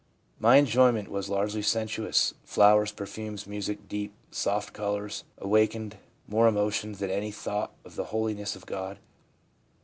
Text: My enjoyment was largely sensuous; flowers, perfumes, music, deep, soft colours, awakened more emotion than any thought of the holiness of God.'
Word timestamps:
My 0.39 0.55
enjoyment 0.55 1.09
was 1.09 1.29
largely 1.29 1.61
sensuous; 1.61 2.33
flowers, 2.43 2.91
perfumes, 2.91 3.45
music, 3.45 3.87
deep, 3.87 4.15
soft 4.31 4.73
colours, 4.73 5.25
awakened 5.37 5.97
more 6.27 6.47
emotion 6.47 6.93
than 6.93 7.11
any 7.11 7.29
thought 7.29 7.71
of 7.85 7.95
the 7.95 8.05
holiness 8.05 8.55
of 8.55 8.65
God.' 8.65 8.97